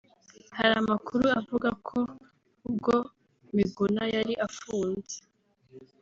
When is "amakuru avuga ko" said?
0.81-1.97